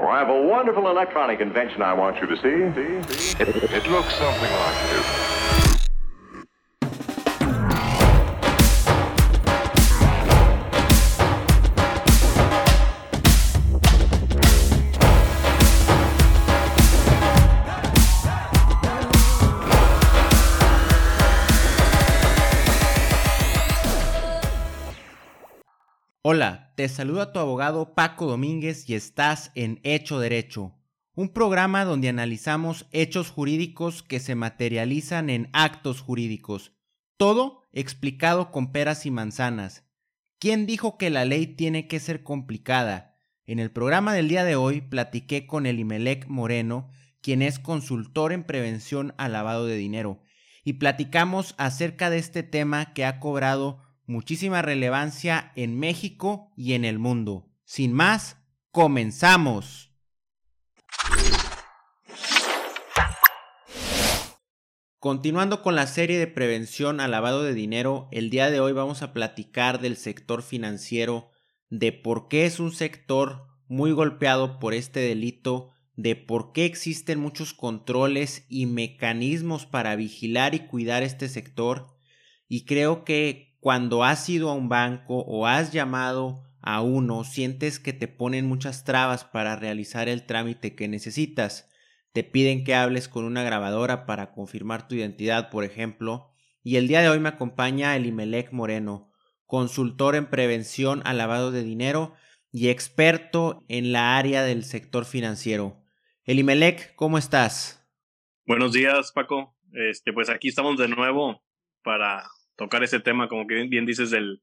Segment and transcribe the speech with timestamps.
[0.00, 3.04] Oh, I have a wonderful electronic invention I want you to see.
[3.12, 3.42] see, see?
[3.42, 5.79] It, it looks something like this.
[26.80, 30.78] Te saluda tu abogado Paco Domínguez y estás en Hecho Derecho,
[31.14, 36.72] un programa donde analizamos hechos jurídicos que se materializan en actos jurídicos,
[37.18, 39.84] todo explicado con peras y manzanas.
[40.38, 43.18] ¿Quién dijo que la ley tiene que ser complicada?
[43.44, 46.88] En el programa del día de hoy platiqué con Elimelec Moreno,
[47.20, 50.22] quien es consultor en prevención al lavado de dinero,
[50.64, 56.84] y platicamos acerca de este tema que ha cobrado muchísima relevancia en México y en
[56.84, 57.48] el mundo.
[57.64, 58.38] Sin más,
[58.72, 59.92] comenzamos.
[64.98, 69.02] Continuando con la serie de prevención al lavado de dinero, el día de hoy vamos
[69.02, 71.30] a platicar del sector financiero,
[71.70, 77.20] de por qué es un sector muy golpeado por este delito, de por qué existen
[77.20, 81.86] muchos controles y mecanismos para vigilar y cuidar este sector,
[82.48, 87.78] y creo que cuando has ido a un banco o has llamado a uno, sientes
[87.78, 91.70] que te ponen muchas trabas para realizar el trámite que necesitas.
[92.12, 96.32] Te piden que hables con una grabadora para confirmar tu identidad, por ejemplo.
[96.62, 99.10] Y el día de hoy me acompaña Elimelec Moreno,
[99.46, 102.14] consultor en prevención al lavado de dinero
[102.50, 105.82] y experto en la área del sector financiero.
[106.24, 107.86] Elimelec, ¿cómo estás?
[108.46, 109.56] Buenos días, Paco.
[109.72, 111.42] Este, pues aquí estamos de nuevo
[111.82, 112.24] para
[112.60, 114.42] tocar ese tema, como que bien, dices, del,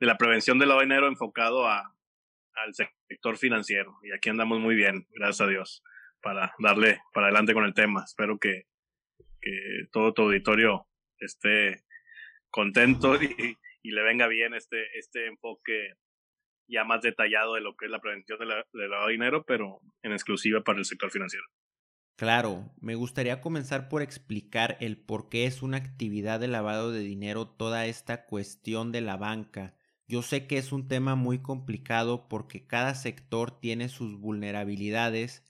[0.00, 1.94] de la prevención del lavado de dinero enfocado a,
[2.54, 4.00] al sector financiero.
[4.02, 5.84] Y aquí andamos muy bien, gracias a Dios,
[6.20, 8.02] para darle para adelante con el tema.
[8.04, 8.64] Espero que,
[9.40, 10.88] que todo tu auditorio
[11.18, 11.84] esté
[12.50, 15.94] contento y, y, le venga bien este, este enfoque
[16.66, 19.78] ya más detallado de lo que es la prevención del de lavado de dinero, pero
[20.02, 21.44] en exclusiva para el sector financiero.
[22.16, 27.00] Claro, me gustaría comenzar por explicar el por qué es una actividad de lavado de
[27.00, 29.74] dinero toda esta cuestión de la banca.
[30.06, 35.42] Yo sé que es un tema muy complicado porque cada sector tiene sus vulnerabilidades,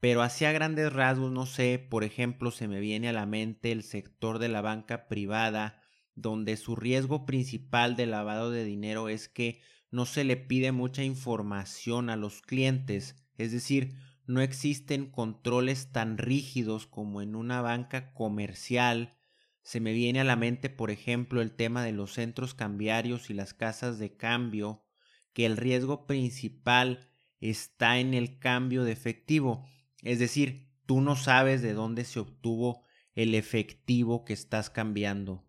[0.00, 3.82] pero hacia grandes rasgos, no sé, por ejemplo, se me viene a la mente el
[3.84, 5.82] sector de la banca privada,
[6.14, 11.04] donde su riesgo principal de lavado de dinero es que no se le pide mucha
[11.04, 13.94] información a los clientes, es decir,
[14.30, 19.18] no existen controles tan rígidos como en una banca comercial.
[19.62, 23.34] Se me viene a la mente, por ejemplo, el tema de los centros cambiarios y
[23.34, 24.84] las casas de cambio,
[25.32, 27.10] que el riesgo principal
[27.40, 29.68] está en el cambio de efectivo.
[30.02, 35.44] Es decir, tú no sabes de dónde se obtuvo el efectivo que estás cambiando.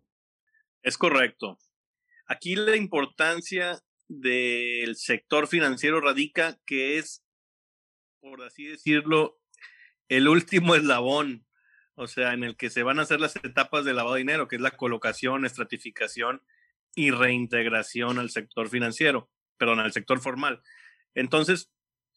[0.82, 1.56] Es correcto.
[2.26, 7.21] Aquí la importancia del sector financiero radica que es
[8.22, 9.40] por así decirlo,
[10.08, 11.44] el último eslabón,
[11.96, 14.46] o sea, en el que se van a hacer las etapas de lavado de dinero,
[14.46, 16.40] que es la colocación, estratificación
[16.94, 19.28] y reintegración al sector financiero,
[19.58, 20.62] perdón, al sector formal.
[21.14, 21.72] Entonces,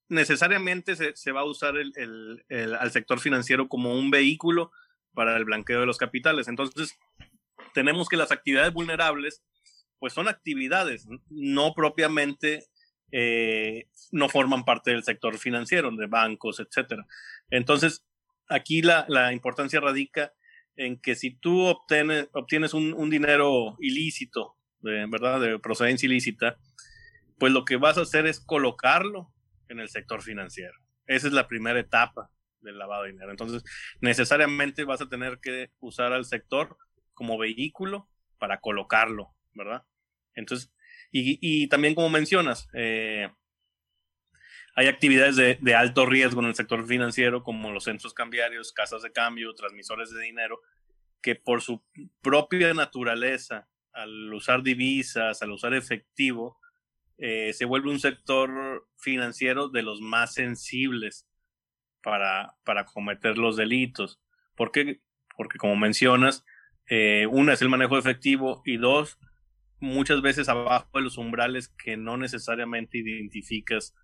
[0.08, 2.46] necesariamente se, va a usar el,
[2.80, 4.72] al sector financiero como un vehículo
[5.14, 6.48] para el blanqueo de los capitales.
[6.48, 6.96] Entonces,
[7.74, 9.44] tenemos que las actividades vulnerables,
[9.98, 12.68] pues son actividades, no propiamente
[13.18, 17.08] eh, no forman parte del sector financiero, de bancos, etcétera.
[17.50, 18.06] Entonces,
[18.50, 20.34] aquí la, la, importancia radica
[20.76, 25.40] en que si tú obtienes, un, dinero ilícito, de, ¿verdad?
[25.40, 26.58] De procedencia ilícita,
[27.40, 29.32] pues lo que vas a hacer es colocarlo
[29.70, 30.74] en el sector financiero.
[31.08, 33.32] Esa es la primera etapa del lavado de dinero.
[33.32, 33.64] Entonces,
[34.02, 36.78] necesariamente vas a tener que usar al sector
[37.14, 38.10] como vehículo
[38.40, 39.86] para colocarlo, ¿verdad?
[40.34, 40.75] Entonces,
[41.18, 43.30] y, también, como mencionas, eh,
[44.76, 49.14] hay actividades de, alto riesgo en el sector financiero, como los centros cambiarios, casas de
[49.14, 50.60] cambio, transmisores de dinero,
[51.22, 51.82] que por su
[52.22, 56.60] propia naturaleza, al usar divisas, al usar efectivo,
[57.18, 61.26] eh, se vuelve un sector financiero de los más sensibles
[62.04, 64.20] para, para cometer los delitos.
[64.56, 65.00] ¿Por qué?
[65.38, 66.44] Porque, como mencionas,
[66.90, 69.18] eh, una es el manejo efectivo y dos,
[69.86, 73.96] muchas veces abajo de los umbrales que no necesariamente identificas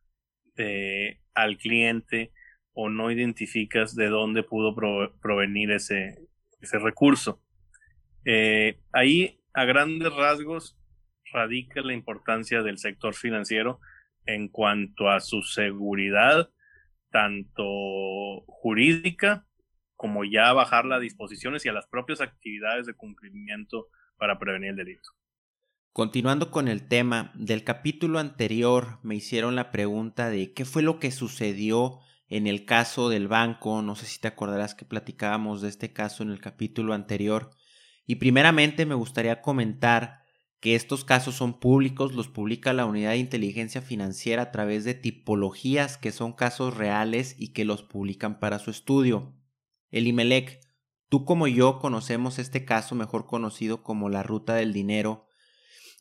[1.33, 2.31] al cliente
[2.74, 4.75] o no identificas de dónde pudo
[5.22, 6.19] provenir ese,
[6.62, 7.42] ese recurso.
[8.25, 10.78] Eh, ahí, a grandes rasgos,
[11.33, 13.80] radica la importancia del sector financiero
[14.25, 16.51] en cuanto a su seguridad
[17.10, 17.63] tanto
[18.48, 19.45] jurídica
[19.95, 23.88] como ya bajar las disposiciones y a las propias actividades de cumplimiento
[24.18, 25.10] para prevenir el delito.
[25.94, 31.00] Continuando con el tema, del capítulo anterior me hicieron la pregunta de qué fue lo
[31.00, 32.00] que sucedió
[32.30, 36.24] en el caso del banco, no sé si te acordarás que platicábamos de este caso
[36.24, 37.52] en el capítulo anterior,
[38.06, 40.22] y primeramente me gustaría comentar
[40.62, 44.94] que estos casos son públicos, los publica la Unidad de Inteligencia Financiera a través de
[44.94, 49.34] tipologías que son casos reales y que los publican para su estudio.
[49.90, 50.62] El IMELEC,
[51.10, 55.28] tú como yo conocemos este caso mejor conocido como la ruta del dinero,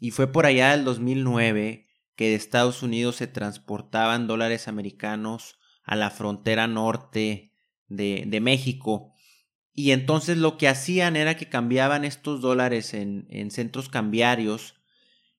[0.01, 1.87] y fue por allá del 2009
[2.17, 7.53] que de Estados Unidos se transportaban dólares americanos a la frontera norte
[7.87, 9.15] de, de México.
[9.73, 14.75] Y entonces lo que hacían era que cambiaban estos dólares en, en centros cambiarios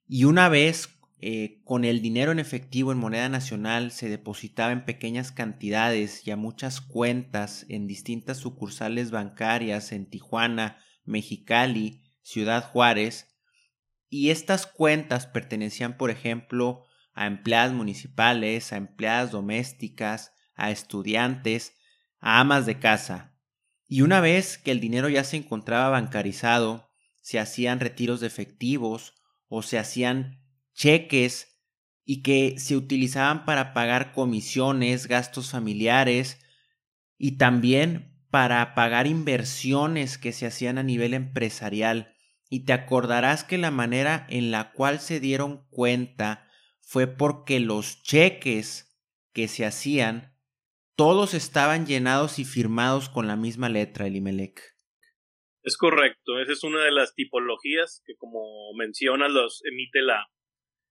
[0.08, 4.86] y una vez eh, con el dinero en efectivo en moneda nacional se depositaba en
[4.86, 13.31] pequeñas cantidades y a muchas cuentas en distintas sucursales bancarias en Tijuana, Mexicali, Ciudad Juárez,
[14.14, 21.78] y estas cuentas pertenecían, por ejemplo, a empleadas municipales, a empleadas domésticas, a estudiantes,
[22.20, 23.34] a amas de casa.
[23.88, 26.92] Y una vez que el dinero ya se encontraba bancarizado,
[27.22, 29.16] se hacían retiros de efectivos
[29.48, 30.44] o se hacían
[30.74, 31.62] cheques
[32.04, 36.38] y que se utilizaban para pagar comisiones, gastos familiares
[37.18, 42.11] y también para pagar inversiones que se hacían a nivel empresarial
[42.54, 46.50] y te acordarás que la manera en la cual se dieron cuenta
[46.82, 48.94] fue porque los cheques
[49.34, 50.38] que se hacían,
[50.98, 54.62] todos estaban llenados y firmados con la misma letra, Elimelec.
[55.64, 60.28] Es correcto, esa es una de las tipologías que como mencionas los emite la,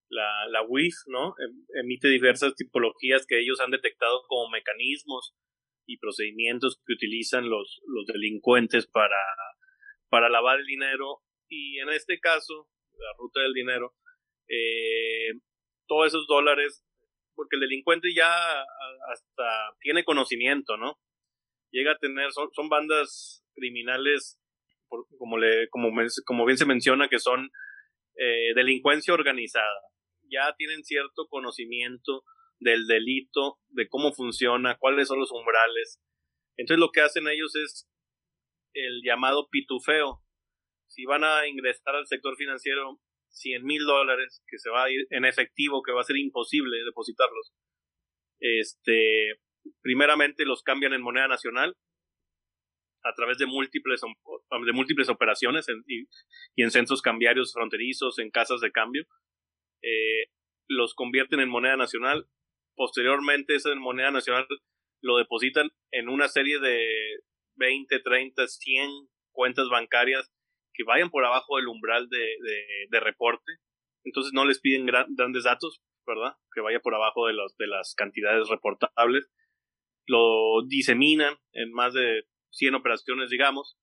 [0.08, 1.34] la, la WIF, ¿no?
[1.44, 5.34] Em, emite diversas tipologías que ellos han detectado como mecanismos
[5.84, 9.20] y procedimientos que utilizan los, los delincuentes para,
[10.08, 13.94] para lavar el dinero y en este caso, la ruta del dinero,
[14.48, 15.34] eh,
[15.86, 16.84] todos esos dólares,
[17.34, 18.32] porque el delincuente ya
[19.12, 20.98] hasta tiene conocimiento, ¿no?
[21.72, 24.38] Llega a tener, son, bandas criminales,
[25.18, 25.90] como, le, como,
[26.24, 27.50] como bien se menciona, que son
[28.16, 29.80] eh, delincuencia organizada.
[30.30, 32.24] Ya tienen cierto conocimiento
[32.60, 36.00] del delito, de cómo funciona, cuáles son los umbrales.
[36.56, 37.88] Entonces lo que hacen ellos es
[38.74, 40.22] el llamado pitufeo,
[40.90, 43.00] si van a ingresar al sector financiero
[43.30, 46.84] 100 mil dólares, que se va a ir en efectivo, que va a ser imposible
[46.84, 47.52] depositarlos,
[48.40, 49.38] este,
[49.82, 51.76] primeramente los cambian en moneda nacional
[53.04, 56.06] a través de múltiples, de múltiples operaciones y,
[56.62, 59.04] en centros cambiarios fronterizos, en casas de cambio.
[59.82, 60.26] Eh,
[60.68, 62.26] los convierten en moneda nacional.
[62.74, 64.46] Posteriormente, esa moneda nacional
[65.02, 67.20] lo depositan en una serie de
[67.56, 68.90] 20, 30, 100
[69.32, 70.30] cuentas bancarias
[70.82, 72.36] vayan por abajo del umbral de,
[72.88, 73.52] de, reporte.
[74.04, 76.36] Entonces no les piden grandes datos, ¿verdad?
[76.54, 79.30] Que vaya por abajo de, los, de las cantidades reportables.
[80.06, 83.76] Lo diseminan en más de 100 operaciones, digamos,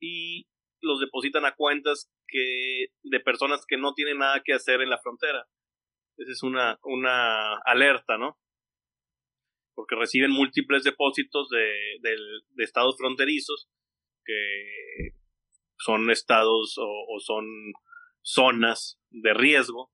[0.00, 0.46] y
[0.80, 4.98] los depositan a cuentas que, de personas que no tienen nada que hacer en la
[4.98, 5.46] frontera.
[6.16, 8.38] Esa es una, una alerta, ¿no?
[9.74, 13.68] Porque reciben múltiples depósitos de, de estados fronterizos
[14.24, 15.21] que
[15.84, 17.46] son estados o, son
[18.22, 19.90] zonas de riesgo.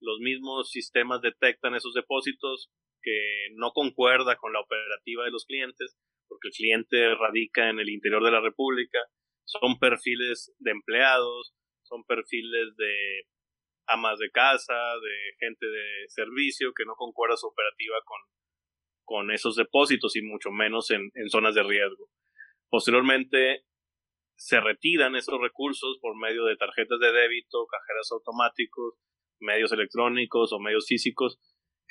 [0.00, 2.70] Los mismos sistemas detectan esos depósitos
[3.02, 5.96] que no concuerda con la operativa de los clientes,
[6.28, 8.98] porque el cliente radica en el interior de la República,
[9.44, 13.24] son perfiles de empleados, son perfiles de
[13.86, 18.20] amas de casa, de gente de servicio, que no concuerda su operativa con,
[19.04, 22.08] con esos depósitos y mucho menos en, en zonas de riesgo.
[22.68, 23.64] Posteriormente,
[24.40, 28.94] se retiran esos recursos por medio de tarjetas de débito, cajeras automáticos,
[29.38, 31.38] medios electrónicos o medios físicos.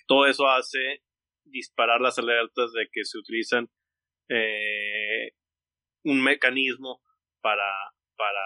[0.08, 1.04] Todo eso hace
[1.44, 3.70] disparar las alertas de que se utilizan
[4.30, 5.34] eh,
[6.04, 7.04] un mecanismo
[7.40, 7.70] para,
[8.18, 8.44] para,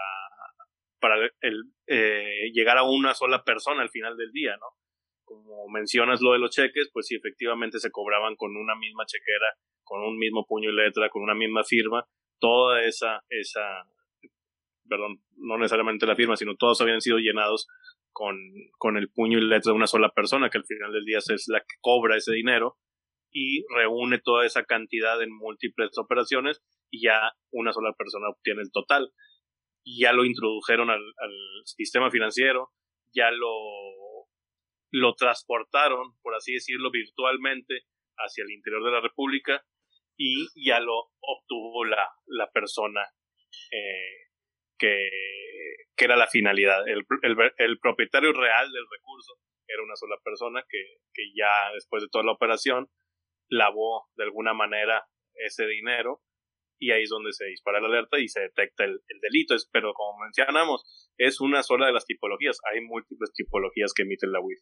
[0.99, 4.67] para el, eh, llegar a una sola persona al final del día, ¿no?
[5.23, 9.55] Como mencionas lo de los cheques, pues sí, efectivamente se cobraban con una misma chequera,
[9.81, 12.05] con un mismo puño y letra, con una misma firma,
[12.43, 13.87] toda esa, esa,
[14.89, 17.69] perdón, no necesariamente la firma, sino todos habían sido llenados
[18.11, 18.35] con,
[18.77, 21.45] con el puño y letra de una sola persona, que al final del día es
[21.47, 22.75] la que cobra ese dinero
[23.31, 28.73] y reúne toda esa cantidad en múltiples operaciones y ya una sola persona obtiene el
[28.73, 29.13] total.
[29.85, 31.31] Ya lo introdujeron al, al
[31.63, 32.71] sistema financiero,
[33.15, 34.27] ya lo,
[34.91, 37.83] lo transportaron, por así decirlo, virtualmente
[38.17, 39.63] hacia el interior de la República
[40.17, 43.01] y ya lo obtuvo la, la persona
[43.71, 44.29] eh,
[44.77, 45.09] que,
[45.95, 46.87] que, era la finalidad.
[46.87, 47.05] El,
[47.57, 49.33] el, propietario real del recurso
[49.67, 52.89] era una sola persona que, que ya después de toda la operación
[53.49, 55.05] lavó de alguna manera
[55.35, 56.21] ese dinero
[56.79, 59.55] y ahí es donde se dispara la alerta y se detecta el, el, delito.
[59.71, 60.83] Pero como mencionamos,
[61.17, 62.57] es una sola de las tipologías.
[62.71, 64.59] Hay múltiples tipologías que emiten la WIF.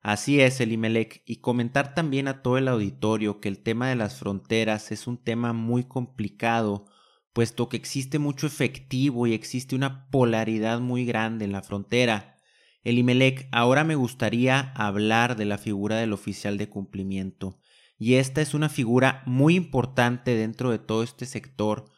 [0.00, 4.16] Así es, Elimelec, y comentar también a todo el auditorio que el tema de las
[4.16, 6.86] fronteras es un tema muy complicado,
[7.32, 12.36] puesto que existe mucho efectivo y existe una polaridad muy grande en la frontera.
[12.84, 17.58] Elimelec, ahora me gustaría hablar de la figura del oficial de cumplimiento,
[17.98, 21.90] y esta es una figura muy importante dentro de todo este sector,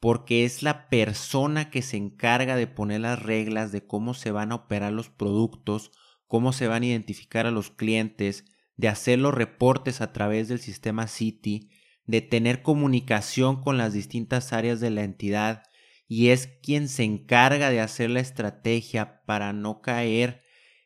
[0.00, 4.50] porque es la persona que se encarga de poner las reglas de cómo se van
[4.50, 5.92] a operar los productos,
[6.26, 8.44] cómo se van a identificar a los clientes,
[8.76, 11.70] de hacer los reportes a través del sistema City,
[12.04, 15.62] de tener comunicación con las distintas áreas de la entidad
[16.08, 20.42] y es quien se encarga de hacer la estrategia para no caer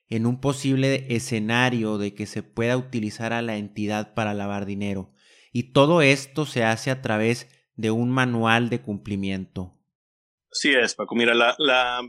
[0.09, 5.12] en un posible escenario de que se pueda utilizar a la entidad para lavar dinero.
[5.52, 9.76] Y todo esto se hace a través de un manual de cumplimiento.
[10.50, 11.14] Sí es, Paco.
[11.14, 12.02] Mira, la, la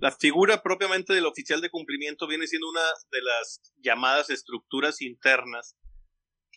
[0.00, 5.76] la figura propiamente del oficial de cumplimiento viene siendo una de las llamadas estructuras internas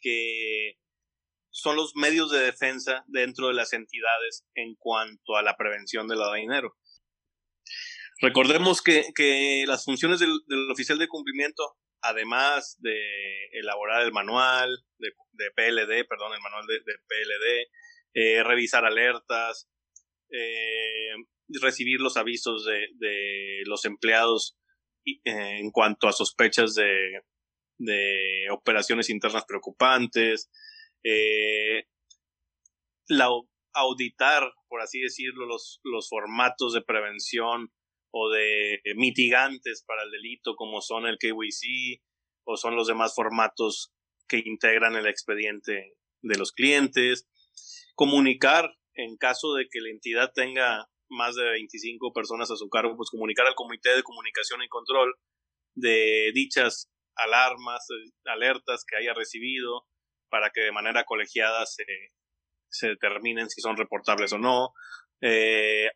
[0.01, 0.77] que
[1.49, 6.19] son los medios de defensa dentro de las entidades en cuanto a la prevención del
[6.19, 6.77] lavado de dinero.
[8.21, 12.95] Recordemos que, que las funciones del, del, oficial de cumplimiento, además de
[13.53, 15.11] elaborar el manual de,
[15.55, 17.71] PLD, perdón, el manual de, de PLD,
[18.13, 19.67] eh, revisar alertas,
[20.31, 21.13] eh,
[21.61, 24.57] recibir los avisos de, los empleados
[25.05, 27.21] eh, en cuanto a sospechas de,
[27.77, 30.49] de operaciones internas preocupantes,
[31.03, 31.85] eh,
[33.07, 33.29] la,
[33.73, 37.71] auditar, por así decirlo, los, los formatos de prevención
[38.13, 42.01] o de mitigantes para el delito como son el KYC
[42.45, 43.93] o son los demás formatos
[44.27, 47.27] que integran el expediente de los clientes,
[47.95, 52.95] comunicar en caso de que la entidad tenga más de 25 personas a su cargo,
[52.95, 55.13] pues comunicar al Comité de Comunicación y Control
[55.75, 59.85] de dichas alarmas, eh, alertas que haya recibido,
[60.29, 61.85] para que de manera colegiada se,
[62.69, 64.73] se determinen si son reportables o no.
[65.21, 65.89] Eh,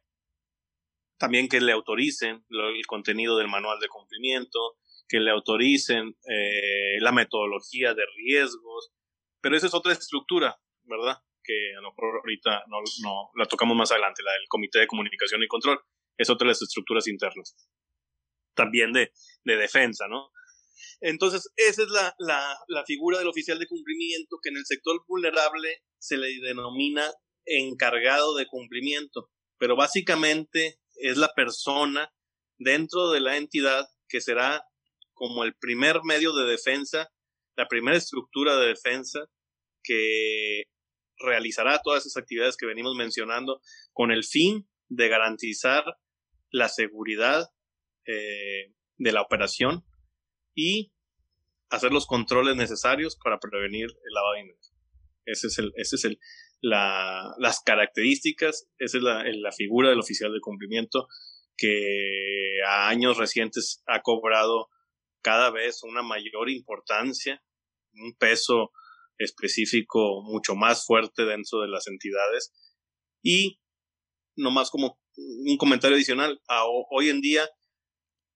[1.17, 7.11] también que le autoricen el contenido del manual de cumplimiento, que le autoricen eh, la
[7.11, 8.91] metodología de riesgos,
[9.41, 11.19] pero esa es otra estructura, ¿verdad?
[11.45, 14.87] Que a lo mejor ahorita no, no la tocamos más adelante, la del Comité de
[14.87, 15.79] Comunicación y Control,
[16.17, 17.55] es otra de las estructuras internas.
[18.55, 19.11] También de,
[19.43, 20.31] de defensa, ¿no?
[21.01, 25.03] Entonces, esa es la, la, la figura del oficial de cumplimiento que en el sector
[25.07, 27.11] vulnerable se le denomina
[27.45, 32.11] encargado de cumplimiento, pero básicamente es la persona
[32.57, 34.63] dentro de la entidad que será
[35.13, 37.11] como el primer medio de defensa,
[37.55, 39.29] la primera estructura de defensa
[39.83, 40.63] que
[41.17, 43.62] realizará todas esas actividades que venimos mencionando
[43.93, 45.84] con el fin de garantizar
[46.51, 47.50] la seguridad
[48.05, 49.84] eh, de la operación
[50.53, 50.93] y
[51.69, 54.60] hacer los controles necesarios para prevenir el lavado de dinero.
[55.25, 56.19] Ese es el, es el,
[56.62, 61.07] la, las características, esa es la, la figura del oficial de cumplimiento
[61.57, 64.69] que a años recientes ha cobrado
[65.22, 67.43] cada vez una mayor importancia,
[67.93, 68.72] un peso
[69.17, 72.53] específico mucho más fuerte dentro de las entidades.
[73.22, 73.60] Y
[74.36, 76.41] nomás como un comentario adicional,
[76.91, 77.50] hoy en día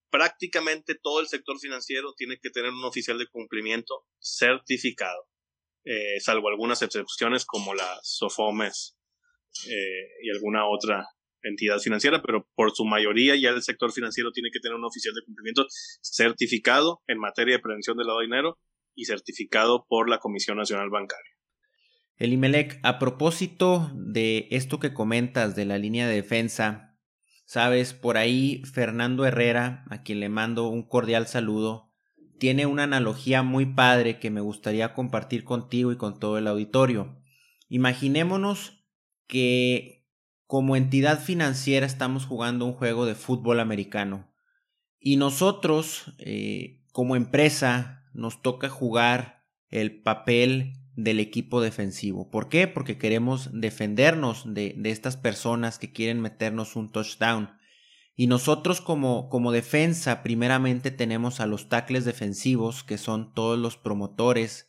[0.09, 5.27] prácticamente todo el sector financiero tiene que tener un oficial de cumplimiento certificado,
[5.85, 8.97] eh, salvo algunas excepciones como la SOFOMES
[9.67, 11.05] eh, y alguna otra
[11.41, 15.13] entidad financiera, pero por su mayoría ya el sector financiero tiene que tener un oficial
[15.13, 15.65] de cumplimiento
[16.01, 18.59] certificado en materia de prevención del lavado de dinero
[18.95, 21.31] y certificado por la Comisión Nacional Bancaria.
[22.17, 26.97] Elimelec, a propósito de esto que comentas de la línea de defensa,
[27.45, 31.93] sabes, por ahí Fernando Herrera, a quien le mando un cordial saludo,
[32.37, 37.21] tiene una analogía muy padre que me gustaría compartir contigo y con todo el auditorio.
[37.69, 38.85] Imaginémonos
[39.27, 40.07] que
[40.45, 44.29] como entidad financiera estamos jugando un juego de fútbol americano
[44.99, 52.29] y nosotros, eh, como empresa, nos toca jugar el papel del equipo defensivo.
[52.29, 52.67] ¿Por qué?
[52.67, 57.51] Porque queremos defendernos de, de, estas personas que quieren meternos un touchdown.
[58.15, 63.77] Y nosotros como, como defensa primeramente tenemos a los tackles defensivos, que son todos los
[63.77, 64.67] promotores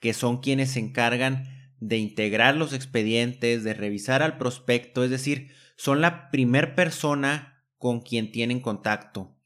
[0.00, 5.52] que son quienes se encargan de integrar los expedientes, de revisar al prospecto, es decir,
[5.76, 9.36] son la primer persona con quien tienen contacto.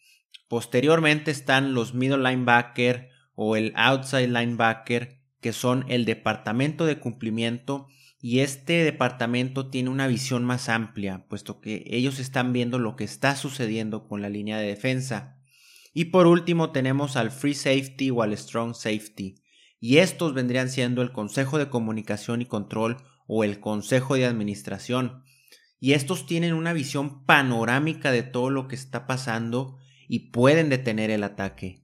[0.49, 7.87] Posteriormente están los middle linebacker o el outside linebacker, que son el departamento de cumplimiento
[8.27, 13.05] y este departamento tiene una visión más amplia, puesto que ellos están viendo lo que
[13.05, 15.37] está sucediendo con la línea de defensa.
[15.93, 19.43] Y por último tenemos al Free Safety o al Strong Safety,
[19.79, 25.23] y estos vendrían siendo el Consejo de Comunicación y Control o el Consejo de Administración.
[25.79, 29.77] Y estos tienen una visión panorámica de todo lo que está pasando
[30.09, 31.84] y pueden detener el ataque.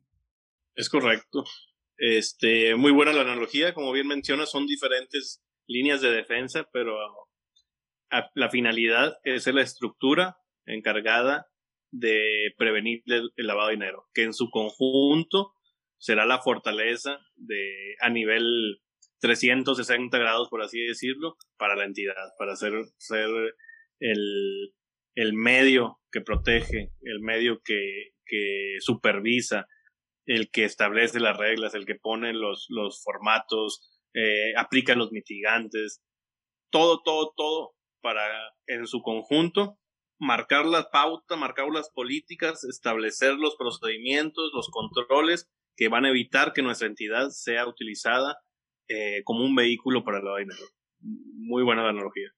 [0.81, 1.45] Es correcto.
[1.99, 6.97] Este, muy buena la analogía, como bien mencionas, son diferentes líneas de defensa, pero
[8.35, 11.49] la finalidad es la estructura encargada
[11.93, 15.53] de prevenir el, lavado de dinero, que en su conjunto
[15.99, 18.81] será la fortaleza de a nivel
[19.21, 23.29] 360 grados, por así decirlo, para la entidad, para ser, ser
[23.99, 24.75] el,
[25.15, 29.67] el medio que protege, el medio que, que supervisa,
[30.27, 36.03] el que establece las reglas, el que pone los, los formatos, eh, aplica los mitigantes,
[36.71, 38.23] todo, todo, todo para
[38.67, 39.79] en su conjunto
[40.19, 46.53] marcar la pauta, marcar las políticas, establecer los procedimientos, los controles que van a evitar
[46.53, 48.39] que nuestra entidad sea utilizada
[48.89, 50.62] eh, como un vehículo para la dinero.
[51.00, 52.31] Muy buena analogía.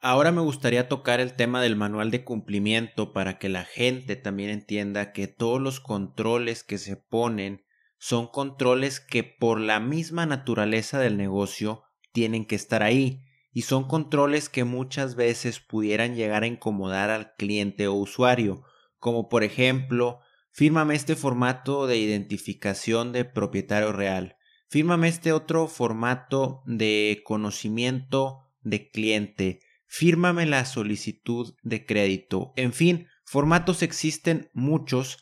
[0.00, 4.50] Ahora me gustaría tocar el tema del manual de cumplimiento para que la gente también
[4.50, 7.64] entienda que todos los controles que se ponen
[7.98, 13.86] son controles que por la misma naturaleza del negocio tienen que estar ahí y son
[13.86, 18.62] controles que muchas veces pudieran llegar a incomodar al cliente o usuario,
[18.98, 20.20] como por ejemplo
[20.52, 24.36] Fírmame este formato de identificación de propietario real.
[24.68, 29.60] Fírmame este otro formato de conocimiento de cliente.
[29.92, 32.52] Fírmame la solicitud de crédito.
[32.54, 35.18] En fin, formatos existen muchos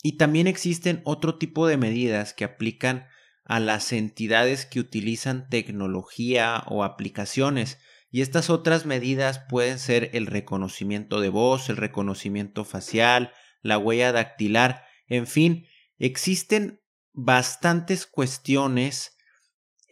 [0.00, 3.08] y también existen otro tipo de medidas que aplican
[3.44, 7.80] a las entidades que utilizan tecnología o aplicaciones.
[8.12, 14.12] Y estas otras medidas pueden ser el reconocimiento de voz, el reconocimiento facial, la huella
[14.12, 15.66] dactilar, en fin,
[15.98, 16.80] existen
[17.12, 19.16] bastantes cuestiones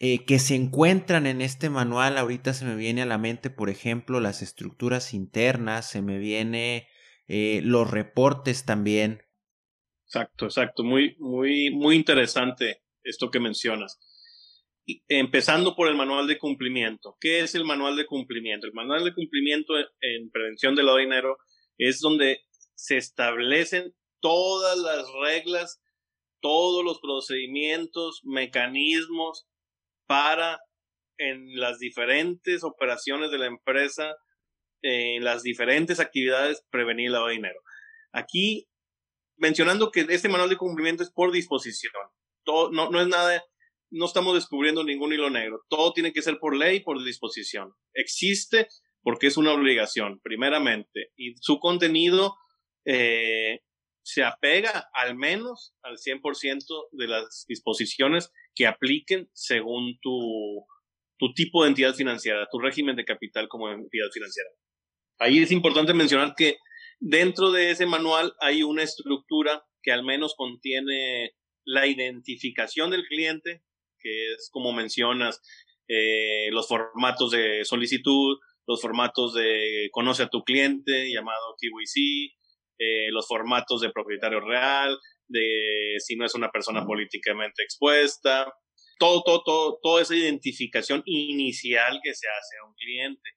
[0.02, 2.16] eh, que se encuentran en este manual.
[2.16, 6.88] Ahorita se me viene a la mente, por ejemplo, las estructuras internas, se me viene
[7.28, 9.20] eh, los reportes también.
[10.06, 10.84] Exacto, exacto.
[10.84, 14.00] Muy, muy, muy interesante esto que mencionas.
[15.06, 17.18] empezando por el manual de cumplimiento.
[17.20, 18.66] ¿Qué es el manual de cumplimiento?
[18.66, 21.36] El manual de cumplimiento en prevención del lavado de dinero
[21.76, 22.40] es donde
[22.74, 25.82] se establecen todas las reglas,
[26.40, 29.46] todos los procedimientos, mecanismos
[30.10, 30.58] para
[31.18, 34.16] en las diferentes operaciones de la empresa,
[34.82, 37.60] en las diferentes actividades, prevenir el lavado de dinero.
[38.10, 38.66] Aquí,
[39.36, 41.92] mencionando que este manual de cumplimiento es por disposición.
[42.44, 43.40] Todo, no, no es nada,
[43.90, 45.60] no estamos descubriendo ningún hilo negro.
[45.68, 47.72] Todo tiene que ser por ley, por disposición.
[47.94, 48.66] Existe
[49.02, 52.34] porque es una obligación, primeramente, y su contenido
[52.84, 53.60] eh,
[54.02, 60.66] se apega al menos al 100% de las disposiciones que apliquen según tu,
[61.18, 64.50] tu tipo de entidad financiera, tu régimen de capital como entidad financiera.
[65.18, 66.56] Ahí es importante mencionar que
[66.98, 71.32] dentro de ese manual hay una estructura que al menos contiene
[71.64, 73.62] la identificación del cliente,
[73.98, 75.42] que es como mencionas,
[75.88, 82.32] eh, los formatos de solicitud, los formatos de conoce a tu cliente, llamado KYC,
[82.80, 88.50] eh, los formatos de propietario real, de si no es una persona políticamente expuesta,
[88.98, 93.30] todo, todo, todo, toda esa identificación inicial que se hace a un cliente.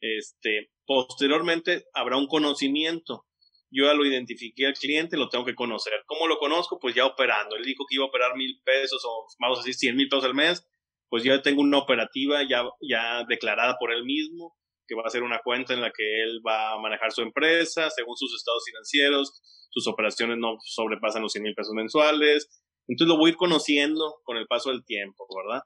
[0.00, 3.24] Este, posteriormente habrá un conocimiento.
[3.70, 6.02] Yo ya lo identifiqué al cliente, lo tengo que conocer.
[6.06, 6.80] ¿Cómo lo conozco?
[6.80, 7.54] Pues ya operando.
[7.54, 10.24] Él dijo que iba a operar mil pesos o vamos a decir cien mil pesos
[10.24, 10.68] al mes.
[11.08, 14.56] Pues ya tengo una operativa ya, ya declarada por él mismo
[14.92, 17.88] que va a ser una cuenta en la que él va a manejar su empresa
[17.88, 22.48] según sus estados financieros, sus operaciones no sobrepasan los 100 mil pesos mensuales.
[22.86, 25.62] Entonces lo voy a ir conociendo con el paso del tiempo, ¿verdad?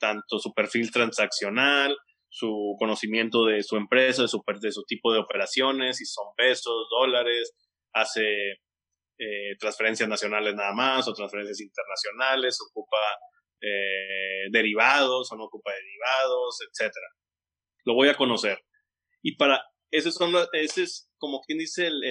[0.00, 1.96] Tanto su perfil transaccional,
[2.28, 6.88] su conocimiento de su empresa, de su, de su tipo de operaciones, si son pesos,
[6.90, 7.54] dólares,
[7.92, 8.24] hace
[9.18, 12.96] eh, transferencias nacionales nada más o transferencias internacionales, ocupa
[13.60, 17.07] eh, derivados o no ocupa derivados, etcétera
[17.88, 18.62] lo voy a conocer.
[19.22, 22.04] Y para, ese, son, ese es como quien dice el,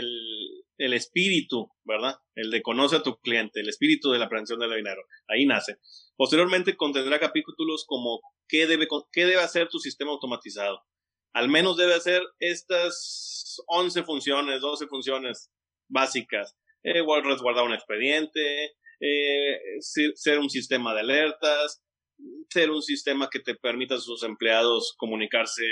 [0.79, 2.15] el espíritu, ¿verdad?
[2.33, 5.03] El de conoce a tu cliente, el espíritu de la prevención del dinero.
[5.27, 5.77] Ahí nace.
[6.15, 10.81] Posteriormente contendrá capítulos como qué debe, qué debe hacer tu sistema automatizado.
[11.31, 15.51] Al menos debe hacer estas 11 funciones, 12 funciones
[15.87, 16.57] básicas.
[16.83, 21.83] Eh, resguardar un expediente, eh, ser un sistema de alertas,
[22.49, 25.63] ser un sistema que te permita a sus empleados comunicarse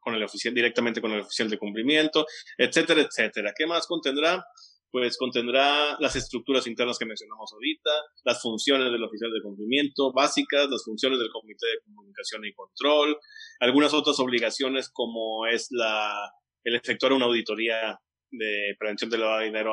[0.00, 2.26] con el oficial, directamente con el oficial de cumplimiento,
[2.58, 3.52] etcétera, etcétera.
[3.56, 4.44] ¿Qué más contendrá?
[4.90, 7.90] Pues contendrá las estructuras internas que mencionamos ahorita,
[8.24, 13.18] las funciones del oficial de cumplimiento básicas, las funciones del comité de comunicación y control,
[13.60, 16.30] algunas otras obligaciones como es la,
[16.64, 17.98] el efectuar una auditoría
[18.30, 19.72] de prevención del lavado de dinero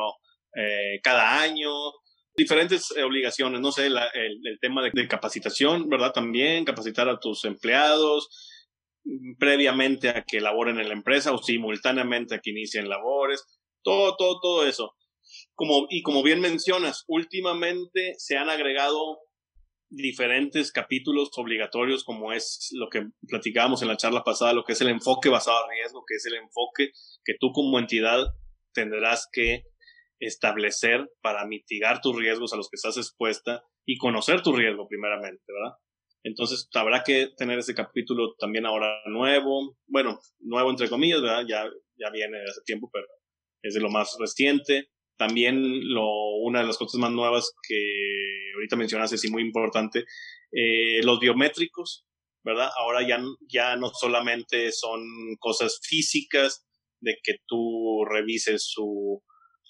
[0.56, 1.72] eh, cada año,
[2.36, 6.12] diferentes eh, obligaciones, no sé, el, tema de, de, capacitación, ¿verdad?
[6.12, 8.30] También capacitar a tus empleados,
[9.38, 13.44] previamente a que laboren en la empresa o simultáneamente a que inicien labores,
[13.84, 14.96] todo, todo, todo eso.
[15.56, 19.20] Como, y como bien mencionas, últimamente se han agregado
[19.90, 24.82] diferentes capítulos obligatorios, como es lo que platicábamos en la charla pasada, lo que es
[24.82, 26.92] el enfoque basado a riesgo, que es el enfoque
[27.24, 28.28] que tú como entidad
[28.74, 29.64] tendrás que
[30.20, 35.44] establecer para mitigar tus riesgos a los que estás expuesta y conocer tu riesgo primeramente,
[35.48, 35.78] ¿verdad?
[36.24, 41.46] Entonces habrá que tener ese capítulo también ahora nuevo, bueno, nuevo entre comillas, ¿verdad?
[41.48, 41.64] Ya,
[41.98, 43.06] ya viene de hace tiempo, pero
[43.64, 44.90] es de lo más reciente.
[45.18, 46.08] También lo,
[46.44, 50.06] una de las cosas más nuevas que ahorita mencionaste, sí, muy importante,
[50.52, 52.06] eh, los biométricos,
[52.44, 52.70] ¿verdad?
[52.78, 55.02] Ahora ya, ya no solamente son
[55.40, 56.66] cosas físicas
[57.02, 59.22] de que tú revises su,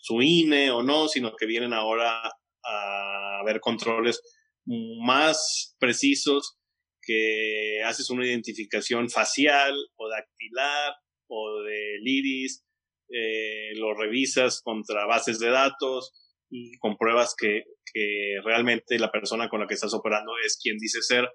[0.02, 2.22] su INE o no, sino que vienen ahora
[2.64, 4.22] a haber controles
[4.66, 6.58] más precisos,
[7.02, 10.94] que haces una identificación facial o dactilar
[11.28, 12.64] o del iris,
[13.12, 16.12] eh, lo revisas contra bases de datos
[16.50, 21.02] y compruebas que, que realmente la persona con la que estás operando es quien dice
[21.02, 21.28] ser.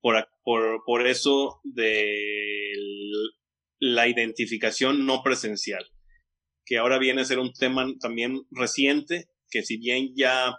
[0.00, 2.72] Por, por, por eso de
[3.80, 5.84] la identificación no presencial,
[6.68, 10.58] que ahora viene a ser un tema también reciente, que si bien ya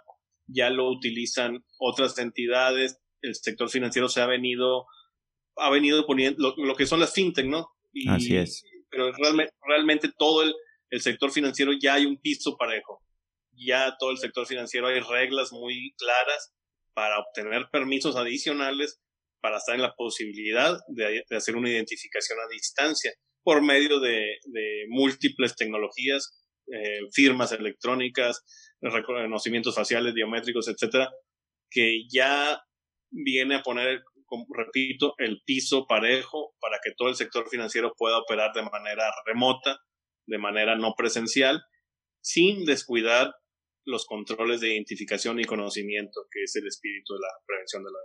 [0.52, 4.86] ya lo utilizan otras entidades, el sector financiero se ha venido,
[5.56, 7.70] ha venido poniendo lo, que son las fintech, ¿no?
[8.08, 8.64] Así es.
[8.90, 10.52] Pero realmente, realmente todo el,
[10.90, 13.00] el sector financiero ya hay un piso parejo.
[13.52, 16.52] Ya todo el sector financiero hay reglas muy claras
[16.92, 19.00] para obtener permisos adicionales
[19.40, 24.38] para estar en la posibilidad de, de hacer una identificación a distancia por medio de,
[24.44, 26.40] de múltiples tecnologías,
[26.72, 28.44] eh, firmas electrónicas,
[28.80, 31.10] reconocimientos faciales, biométricos, etcétera,
[31.70, 32.62] que ya
[33.10, 34.02] viene a poner,
[34.50, 39.80] repito, el piso parejo para que todo el sector financiero pueda operar de manera remota,
[40.26, 41.60] de manera no presencial,
[42.22, 43.34] sin descuidar
[43.84, 47.98] los controles de identificación y conocimiento, que es el espíritu de la prevención de la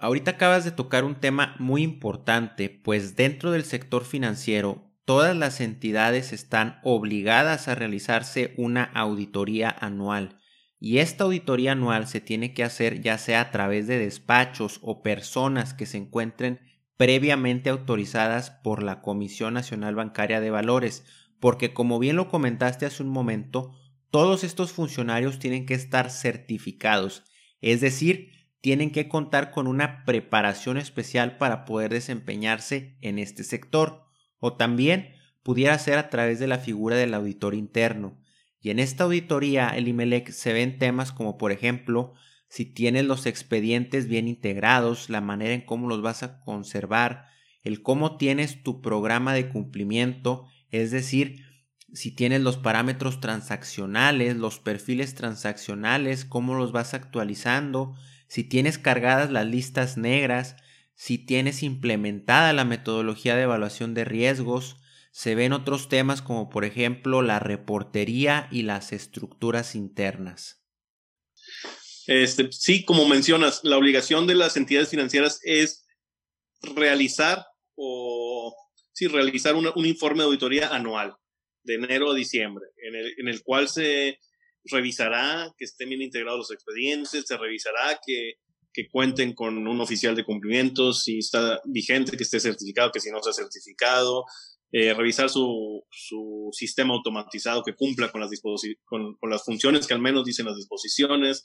[0.00, 5.60] Ahorita acabas de tocar un tema muy importante, pues dentro del sector financiero todas las
[5.60, 10.38] entidades están obligadas a realizarse una auditoría anual.
[10.78, 15.02] Y esta auditoría anual se tiene que hacer ya sea a través de despachos o
[15.02, 16.60] personas que se encuentren
[16.96, 21.04] previamente autorizadas por la Comisión Nacional Bancaria de Valores,
[21.40, 23.72] porque como bien lo comentaste hace un momento,
[24.12, 27.24] todos estos funcionarios tienen que estar certificados,
[27.60, 34.04] es decir, tienen que contar con una preparación especial para poder desempeñarse en este sector
[34.38, 38.18] o también pudiera ser a través de la figura del auditor interno.
[38.60, 42.14] Y en esta auditoría el IMELEC se ven temas como por ejemplo
[42.48, 47.26] si tienes los expedientes bien integrados, la manera en cómo los vas a conservar,
[47.62, 51.44] el cómo tienes tu programa de cumplimiento, es decir,
[51.92, 57.94] si tienes los parámetros transaccionales, los perfiles transaccionales, cómo los vas actualizando,
[58.28, 60.56] si tienes cargadas las listas negras,
[60.94, 64.76] si tienes implementada la metodología de evaluación de riesgos,
[65.10, 70.62] se ven otros temas como por ejemplo la reportería y las estructuras internas.
[72.06, 75.86] Este, sí, como mencionas, la obligación de las entidades financieras es
[76.62, 78.54] realizar o
[78.92, 81.16] sí, realizar un informe de auditoría anual
[81.62, 84.18] de enero a diciembre, en el, en el cual se
[84.70, 88.38] revisará que estén bien integrados los expedientes, se revisará que
[88.78, 93.10] que cuenten con un oficial de cumplimiento, si está vigente, que esté certificado, que si
[93.10, 94.24] no está certificado,
[94.70, 98.30] eh, revisar su, su, sistema automatizado que cumpla con las,
[98.84, 101.42] con, con, las funciones que al menos dicen las disposiciones,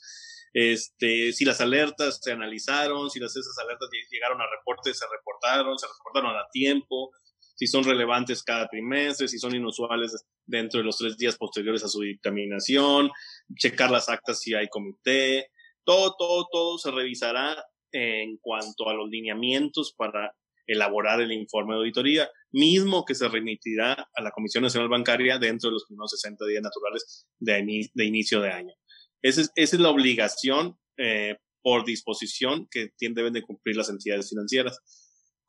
[0.52, 5.76] este, si las alertas se analizaron, si las, esas alertas llegaron a reportes, se reportaron,
[5.78, 7.10] se reportaron a tiempo,
[7.54, 11.88] si son relevantes cada trimestre, si son inusuales dentro de los tres días posteriores a
[11.88, 13.10] su dictaminación,
[13.56, 15.50] checar las actas si hay comité,
[15.84, 17.56] todo, todo, todo se revisará
[17.92, 20.34] en cuanto a los lineamientos para
[20.66, 25.68] elaborar el informe de auditoría, mismo que se remitirá a la Comisión Nacional Bancaria dentro
[25.68, 28.74] de los primeros 60 días naturales de, inicio de año.
[29.22, 34.28] Esa es, esa es la obligación eh, por disposición que deben de cumplir las entidades
[34.30, 34.80] financieras.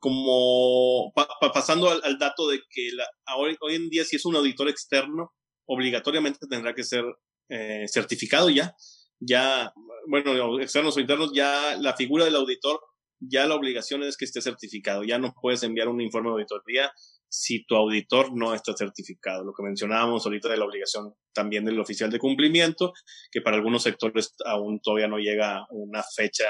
[0.06, 1.12] Como
[1.52, 3.04] pasando al, dato de que la,
[3.36, 5.32] hoy, hoy, en día si es un auditor externo,
[5.66, 7.04] obligatoriamente tendrá que ser
[7.48, 8.72] eh, certificado ya.
[9.18, 9.72] Ya,
[10.06, 12.78] bueno, externos o internos, ya la figura del auditor,
[13.18, 15.02] ya la obligación es que esté certificado.
[15.02, 16.92] Ya no puedes enviar un informe de auditoría
[17.28, 19.42] si tu auditor no está certificado.
[19.42, 22.92] Lo que mencionábamos ahorita de la obligación también del oficial de cumplimiento,
[23.32, 26.46] que para algunos sectores aún todavía no llega una fecha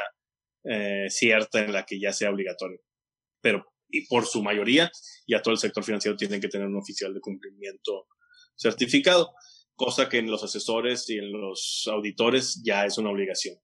[0.63, 2.81] eh, cierta en la que ya sea obligatorio.
[3.41, 4.91] Pero y por su mayoría,
[5.29, 8.09] ya todo el sector financiero tiene que tener un oficial de cumplimiento
[8.57, 9.33] certificado,
[9.75, 13.57] cosa que en los asesores y en los auditores ya es una obligación.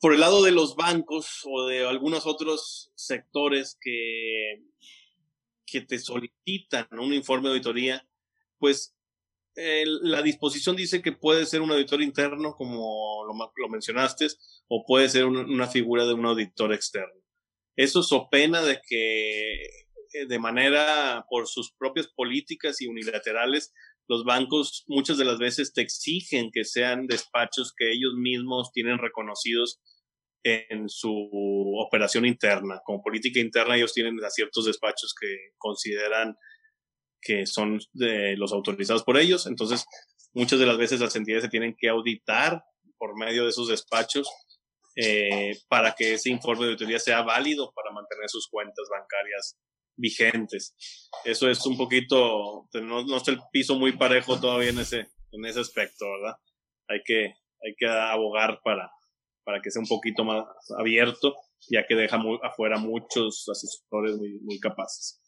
[0.00, 4.62] Por el lado de los bancos o de algunos otros sectores que
[5.70, 8.08] que te solicitan un informe de auditoría,
[8.58, 8.94] pues
[9.54, 14.28] la disposición dice que puede ser un auditor interno, como lo, mencionaste,
[14.68, 17.20] o puede ser una figura de un auditor externo.
[17.78, 19.62] Eso so pena de que
[20.12, 23.72] eh, de manera por sus propias políticas y unilaterales,
[24.08, 28.98] los bancos muchas de las veces te exigen que sean despachos que ellos mismos tienen
[28.98, 29.80] reconocidos
[30.42, 31.30] en su
[31.78, 32.80] operación interna.
[32.84, 36.36] Como política interna, ellos tienen a ciertos despachos que consideran
[37.20, 39.46] que son de los autorizados por ellos.
[39.46, 39.86] Entonces,
[40.32, 42.64] muchas de las veces las entidades se tienen que auditar
[42.96, 44.28] por medio de esos despachos
[45.00, 49.56] eh, para que ese informe de auditoría sea válido para mantener sus cuentas bancarias
[49.96, 50.74] vigentes.
[51.24, 55.44] Eso es un poquito, no, no está el piso muy parejo todavía en ese, en
[55.44, 56.36] ese aspecto, ¿verdad?
[56.88, 58.90] Hay que, hay que abogar para,
[59.44, 60.44] para que sea un poquito más
[60.76, 61.36] abierto,
[61.70, 65.22] ya que deja afuera muchos asesores muy, muy capaces.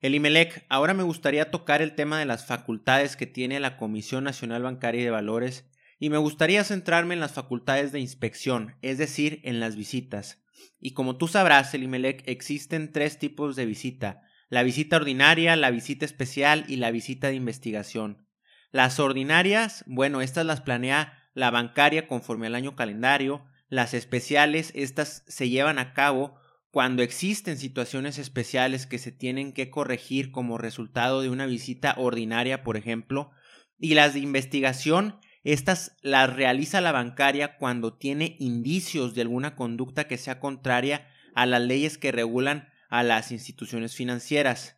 [0.00, 4.62] Elimelec, ahora me gustaría tocar el tema de las facultades que tiene la Comisión Nacional
[4.62, 5.68] Bancaria y de Valores
[6.00, 10.42] y me gustaría centrarme en las facultades de inspección, es decir, en las visitas.
[10.80, 16.06] Y como tú sabrás, Elimelec, existen tres tipos de visita, la visita ordinaria, la visita
[16.06, 18.26] especial y la visita de investigación.
[18.72, 25.22] Las ordinarias, bueno, estas las planea la bancaria conforme al año calendario, las especiales, estas
[25.28, 26.34] se llevan a cabo
[26.70, 32.64] cuando existen situaciones especiales que se tienen que corregir como resultado de una visita ordinaria,
[32.64, 33.32] por ejemplo,
[33.78, 40.06] y las de investigación, estas las realiza la bancaria cuando tiene indicios de alguna conducta
[40.06, 44.76] que sea contraria a las leyes que regulan a las instituciones financieras.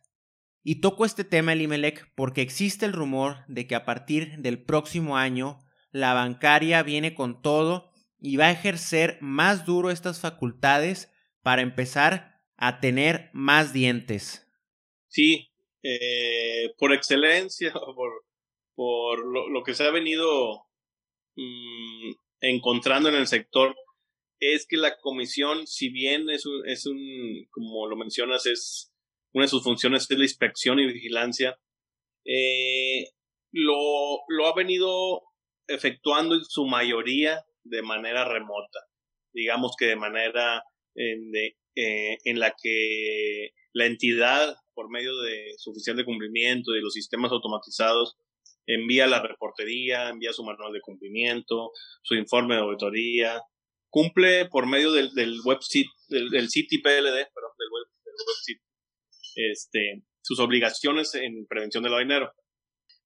[0.63, 4.63] Y toco este tema, el IMELEC, porque existe el rumor de que a partir del
[4.63, 5.59] próximo año
[5.91, 12.41] la bancaria viene con todo y va a ejercer más duro estas facultades para empezar
[12.55, 14.47] a tener más dientes.
[15.07, 15.51] Sí,
[15.83, 18.25] eh, por excelencia, por,
[18.75, 20.65] por lo, que se ha venido
[21.35, 23.75] mm, encontrando en el sector,
[24.39, 26.97] es que la comisión, si bien es un, es un,
[27.51, 28.91] como lo mencionas, es
[29.33, 31.57] una de sus funciones es la inspección y vigilancia,
[32.25, 33.09] eh,
[33.51, 35.21] lo, lo ha venido
[35.67, 38.79] efectuando en su mayoría de manera remota,
[39.33, 40.63] digamos que de manera
[40.95, 46.75] en, de, eh, en la que la entidad, por medio de su oficial de cumplimiento
[46.75, 48.15] y los sistemas automatizados,
[48.65, 51.71] envía la reportería, envía su manual de cumplimiento,
[52.01, 53.41] su informe de auditoría,
[53.89, 58.57] cumple por medio del, del website, del, del PLD, perdón, del, web, del
[59.35, 62.33] este, sus obligaciones en prevención del lavado dinero.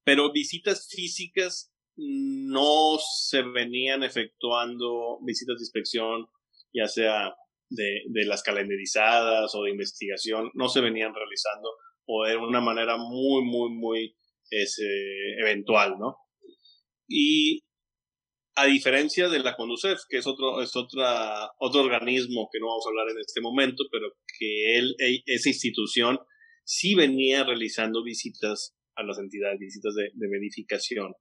[0.04, 6.28] Pero visitas físicas no se venían efectuando visitas de inspección,
[6.74, 7.36] ya sea
[7.70, 11.70] de, de las calendarizadas o de investigación, no se venían realizando
[12.06, 14.16] o de una manera muy, muy, muy
[14.52, 16.18] eventual, ¿no?
[17.08, 17.64] Y
[18.56, 22.86] a diferencia de la Conducef, que es otro, es otra, otro organismo que no vamos
[22.86, 26.20] a hablar en este momento, pero que él, e, esa institución
[26.64, 31.14] sí venía realizando visitas a las entidades, visitas de verificación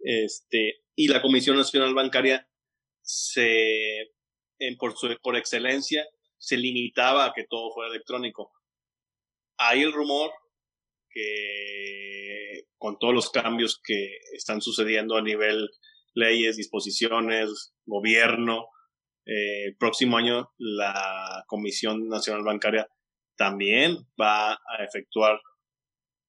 [0.00, 2.48] este, y la Comisión Nacional Bancaria
[3.02, 4.12] se,
[4.78, 6.06] por, su, por excelencia,
[6.38, 8.52] se limitaba a que todo fuera electrónico.
[9.58, 10.30] Hay el rumor
[11.10, 15.68] que con todos los cambios que están sucediendo a nivel
[16.14, 18.68] leyes, disposiciones, gobierno,
[19.26, 22.88] eh, el próximo año la Comisión Nacional Bancaria
[23.36, 25.38] también va a efectuar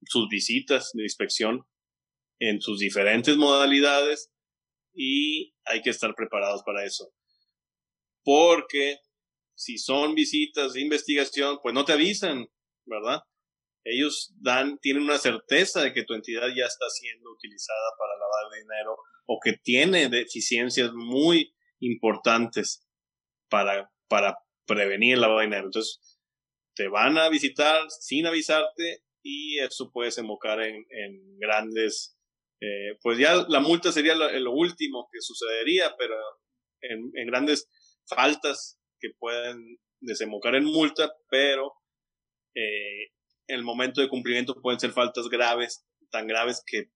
[0.03, 1.65] sus visitas de inspección
[2.39, 4.31] en sus diferentes modalidades
[4.93, 7.11] y hay que estar preparados para eso.
[8.23, 8.97] Porque
[9.55, 12.47] si son visitas de investigación, pues no te avisan,
[12.85, 13.21] ¿verdad?
[13.83, 18.61] Ellos dan, tienen una certeza de que tu entidad ya está siendo utilizada para lavar
[18.61, 22.85] dinero o que tiene deficiencias muy importantes
[23.49, 25.65] para, para prevenir el lavado de dinero.
[25.65, 26.19] Entonces,
[26.75, 32.17] te van a visitar sin avisarte y eso puede desembocar en, en grandes,
[32.61, 36.15] eh, pues ya la multa sería lo, último que sucedería, pero
[36.81, 37.67] en, en, grandes
[38.07, 41.73] faltas que pueden desembocar en multa, pero
[42.55, 43.11] eh,
[43.49, 46.91] en el momento de cumplimiento pueden ser faltas graves, tan graves que,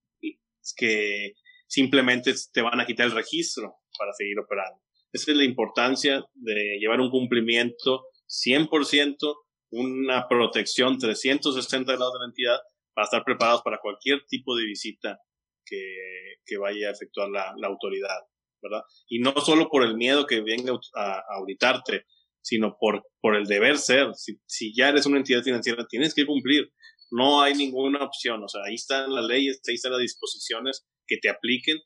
[0.77, 1.33] que
[1.67, 4.79] simplemente te van a quitar el registro para seguir operando.
[5.11, 9.35] Esa es la importancia de llevar un cumplimiento 100%,
[9.71, 12.59] una protección 360 grados de la entidad
[12.93, 15.19] para estar preparados para cualquier tipo de visita
[15.65, 15.81] que,
[16.45, 18.19] que vaya a efectuar la, la, autoridad,
[18.61, 18.83] ¿verdad?
[19.07, 22.05] Y no solo por el miedo que venga a, a auditarte,
[22.43, 24.13] sino por, por el deber ser.
[24.15, 26.71] Si, si ya eres una entidad financiera, tienes que cumplir.
[27.09, 28.43] No hay ninguna opción.
[28.43, 31.77] O sea, ahí están las leyes, ahí están las disposiciones que te apliquen.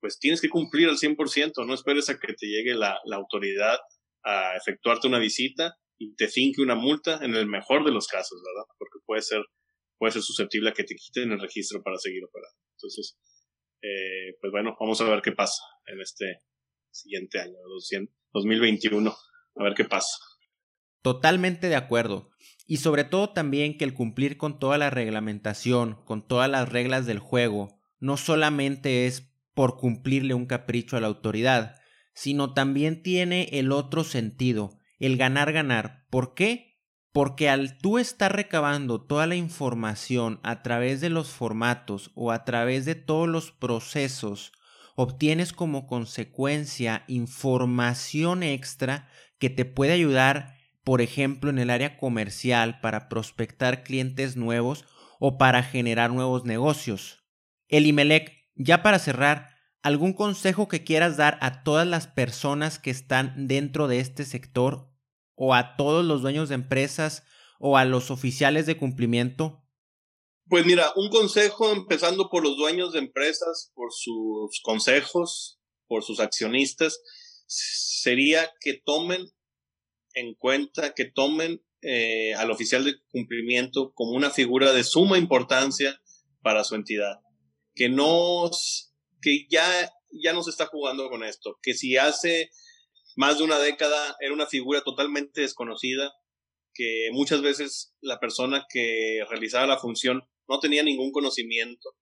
[0.00, 1.66] Pues tienes que cumplir al 100%.
[1.66, 3.78] No esperes a que te llegue la, la autoridad
[4.24, 8.40] a efectuarte una visita y te finque una multa en el mejor de los casos,
[8.44, 8.68] ¿verdad?
[8.78, 9.42] Porque puede ser,
[9.98, 12.56] puede ser susceptible a que te quiten el registro para seguir operando.
[12.76, 13.18] Entonces,
[13.82, 16.38] eh, pues bueno, vamos a ver qué pasa en este
[16.92, 17.56] siguiente año,
[18.32, 19.16] 2021.
[19.58, 20.16] A ver qué pasa.
[21.02, 22.30] Totalmente de acuerdo.
[22.66, 27.06] Y sobre todo también que el cumplir con toda la reglamentación, con todas las reglas
[27.06, 31.76] del juego, no solamente es por cumplirle un capricho a la autoridad,
[32.14, 36.06] sino también tiene el otro sentido, el ganar ganar.
[36.10, 36.78] ¿Por qué?
[37.12, 42.44] Porque al tú estar recabando toda la información a través de los formatos o a
[42.44, 44.52] través de todos los procesos,
[44.94, 52.80] obtienes como consecuencia información extra que te puede ayudar, por ejemplo, en el área comercial
[52.80, 54.84] para prospectar clientes nuevos
[55.18, 57.24] o para generar nuevos negocios.
[57.68, 59.50] El Imelec, ya para cerrar,
[59.82, 64.88] ¿algún consejo que quieras dar a todas las personas que están dentro de este sector
[65.34, 67.24] o a todos los dueños de empresas
[67.58, 69.64] o a los oficiales de cumplimiento?
[70.48, 76.20] Pues mira, un consejo empezando por los dueños de empresas, por sus consejos, por sus
[76.20, 77.00] accionistas,
[77.48, 79.26] sería que tomen
[80.14, 86.00] en cuenta, que tomen eh, al oficial de cumplimiento como una figura de suma importancia
[86.42, 87.20] para su entidad.
[87.74, 88.50] Que no,
[89.22, 91.58] que ya, ya no se está jugando con esto.
[91.62, 92.50] Que si hace
[93.16, 96.12] más de una década era una figura totalmente desconocida,
[96.74, 101.96] que muchas veces la persona que realizaba la función no tenía ningún conocimiento.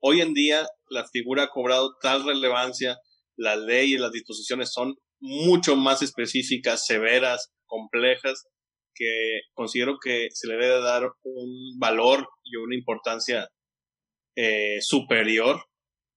[0.00, 2.98] Hoy en día la figura ha cobrado tal relevancia
[3.36, 8.44] las leyes, las disposiciones son mucho más específicas, severas, complejas,
[8.94, 13.48] que considero que se le debe dar un valor y una importancia
[14.36, 15.64] eh, superior.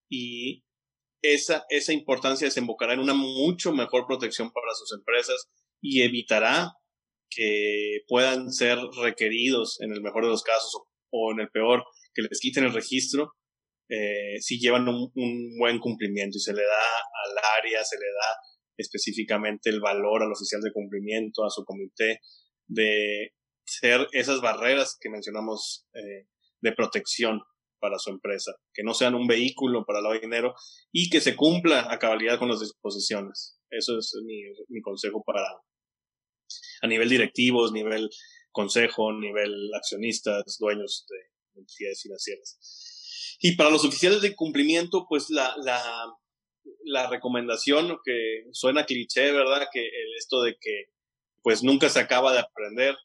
[0.10, 0.64] Y
[1.22, 5.48] esa, esa importancia desembocará en una mucho mejor protección para sus empresas
[5.82, 6.74] y evitará
[7.30, 11.84] que puedan ser requeridos en el mejor de los casos o, o en el peor
[12.14, 13.34] que les quiten el registro
[13.90, 15.12] eh, si llevan un,
[15.58, 16.86] buen cumplimiento y se le da
[17.26, 18.38] al área, se le da
[18.78, 22.20] específicamente el valor al oficial de cumplimiento, a su comité,
[22.68, 23.34] de
[23.66, 26.28] ser esas barreras que mencionamos eh,
[26.62, 27.42] de protección
[27.80, 30.56] para su empresa, que no sean un vehículo para el dinero
[30.92, 33.60] y que se cumpla a cabalidad con las disposiciones.
[33.70, 34.14] Eso es
[34.70, 35.42] mi consejo para
[36.82, 38.10] a nivel directivos, nivel
[38.52, 42.95] consejo, nivel accionistas, dueños de entidades financieras.
[43.40, 45.82] Y para los oficiales de cumplimiento, pues la, la,
[46.84, 49.68] la recomendación que suena cliché, ¿verdad?
[49.72, 50.86] Que esto de que
[51.44, 52.96] pues nunca se acaba de aprender,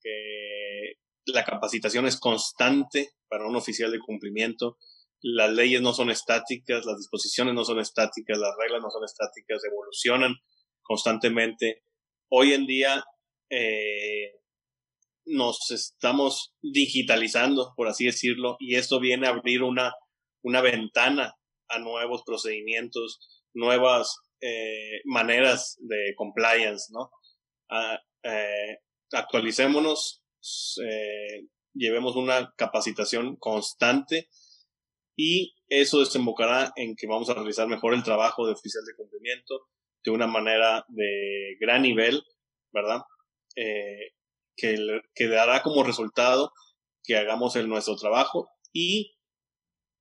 [0.00, 0.94] que
[1.26, 4.78] la capacitación es constante para un oficial de cumplimiento,
[5.22, 9.62] las leyes no son estáticas, las disposiciones no son estáticas, las reglas no son estáticas,
[9.64, 10.34] evolucionan
[10.82, 11.82] constantemente.
[12.30, 13.04] Hoy en día
[13.50, 14.39] eh,
[15.24, 19.94] nos estamos digitalizando, por así decirlo, y esto viene a abrir una,
[20.42, 21.34] una ventana
[21.68, 23.20] a nuevos procedimientos,
[23.54, 27.10] nuevas eh, maneras de compliance, ¿no?
[27.70, 28.78] Ah, eh,
[29.12, 30.22] actualicémonos,
[30.84, 34.28] eh, llevemos una capacitación constante
[35.16, 39.68] y eso desembocará en que vamos a realizar mejor el trabajo de oficial de cumplimiento
[40.04, 42.22] de una manera de gran nivel,
[42.72, 43.02] ¿verdad?
[43.56, 44.12] Eh,
[44.60, 46.52] que, dará como resultado
[47.02, 49.16] que hagamos el nuestro trabajo y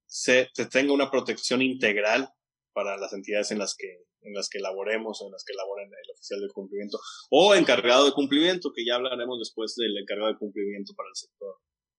[0.06, 2.30] se, tenga una protección integral
[2.74, 3.88] para las entidades en las que
[4.22, 7.00] en las que laboremos, en las que laboren el oficial de cumplimiento
[7.30, 11.56] o encargado de cumplimiento, que ya hablaremos después del encargado de cumplimiento para el sector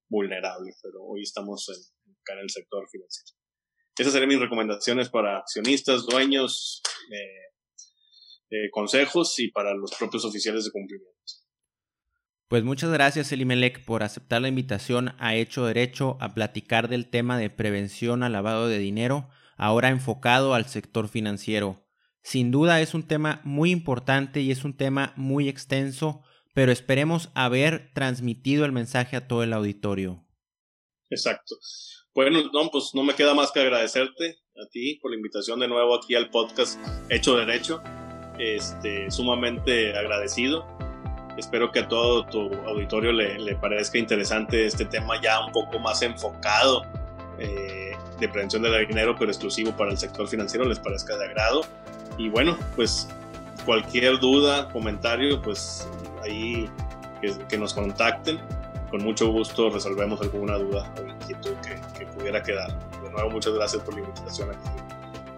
[0.07, 1.81] vulnerable, pero hoy estamos en,
[2.35, 3.41] en el sector financiero.
[3.97, 7.51] Esas serían mis recomendaciones para accionistas, dueños, eh,
[8.51, 11.20] eh, consejos y para los propios oficiales de cumplimiento.
[12.51, 17.39] Pues muchas gracias Elimelec por aceptar la invitación a Hecho Derecho a platicar del tema
[17.39, 21.87] de prevención al lavado de dinero, ahora enfocado al sector financiero.
[22.25, 27.31] Sin duda es un tema muy importante y es un tema muy extenso, pero esperemos
[27.35, 30.27] haber transmitido el mensaje a todo el auditorio.
[31.09, 31.55] Exacto.
[32.17, 35.69] Bueno, no, pues no me queda más que agradecerte a ti por la invitación de
[35.69, 36.81] nuevo aquí al podcast
[37.11, 37.81] Hecho Derecho.
[38.41, 40.67] Este, sumamente agradecido.
[41.41, 45.79] Espero que a todo tu auditorio le, le parezca interesante este tema ya un poco
[45.79, 46.83] más enfocado
[47.39, 51.63] eh, de prevención del dinero, pero exclusivo para el sector financiero, les parezca de agrado.
[52.19, 53.09] Y bueno, pues
[53.65, 55.89] cualquier duda, comentario, pues
[56.23, 56.69] ahí
[57.23, 58.39] que, que nos contacten.
[58.91, 62.71] Con mucho gusto resolvemos alguna duda o inquietud que, que, pudiera quedar.
[63.03, 64.69] De nuevo, muchas gracias por la invitación aquí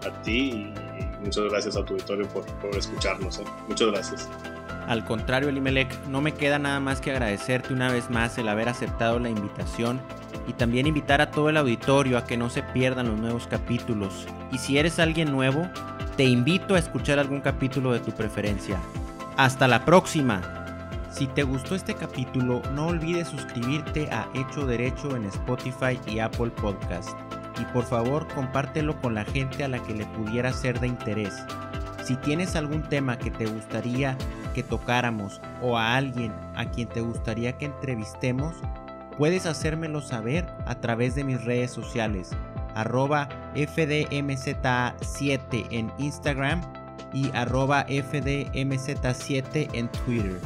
[0.05, 3.39] a ti y muchas gracias a tu auditorio por, por escucharnos.
[3.39, 3.45] ¿eh?
[3.69, 4.27] Muchas gracias.
[4.87, 8.69] Al contrario, Elimelec, no me queda nada más que agradecerte una vez más el haber
[8.69, 10.01] aceptado la invitación
[10.47, 14.27] y también invitar a todo el auditorio a que no se pierdan los nuevos capítulos.
[14.51, 15.69] Y si eres alguien nuevo,
[16.17, 18.77] te invito a escuchar algún capítulo de tu preferencia.
[19.37, 20.41] Hasta la próxima.
[21.11, 26.49] Si te gustó este capítulo, no olvides suscribirte a Hecho Derecho en Spotify y Apple
[26.49, 27.17] Podcast.
[27.59, 31.33] Y por favor, compártelo con la gente a la que le pudiera ser de interés.
[32.03, 34.17] Si tienes algún tema que te gustaría
[34.53, 38.55] que tocáramos o a alguien a quien te gustaría que entrevistemos,
[39.17, 42.31] puedes hacérmelo saber a través de mis redes sociales,
[42.75, 46.61] arroba FDMZ7 en Instagram
[47.13, 50.39] y arroba FDMZ7 en Twitter.